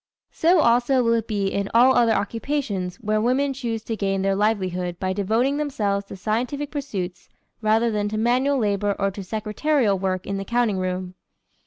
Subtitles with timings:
[0.31, 4.33] So also will it be in all other occupations where women choose to gain their
[4.33, 7.29] livelihood by devoting themselves to scientific pursuits
[7.61, 11.13] rather than to manual labor or to secretarial work in the counting room.